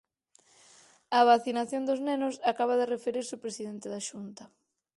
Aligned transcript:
Á 1.17 1.19
vacinación 1.31 1.83
dos 1.85 1.99
nenos 2.07 2.35
acaba 2.51 2.75
de 2.79 2.89
referirse 2.93 3.33
o 3.37 3.43
presidente 3.45 3.87
da 3.93 4.05
Xunta. 4.07 4.43